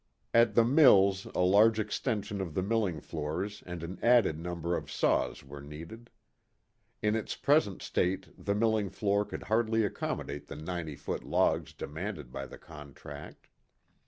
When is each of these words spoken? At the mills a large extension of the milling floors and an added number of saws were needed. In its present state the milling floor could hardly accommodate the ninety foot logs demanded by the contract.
At 0.33 0.55
the 0.55 0.63
mills 0.65 1.25
a 1.35 1.41
large 1.41 1.77
extension 1.79 2.41
of 2.41 2.55
the 2.55 2.63
milling 2.63 3.01
floors 3.01 3.61
and 3.67 3.83
an 3.83 3.99
added 4.01 4.39
number 4.39 4.75
of 4.75 4.89
saws 4.91 5.43
were 5.43 5.61
needed. 5.61 6.09
In 7.03 7.15
its 7.15 7.35
present 7.35 7.83
state 7.83 8.29
the 8.35 8.55
milling 8.55 8.89
floor 8.89 9.25
could 9.25 9.43
hardly 9.43 9.85
accommodate 9.85 10.47
the 10.47 10.55
ninety 10.55 10.95
foot 10.95 11.23
logs 11.23 11.71
demanded 11.71 12.31
by 12.31 12.47
the 12.47 12.57
contract. 12.57 13.47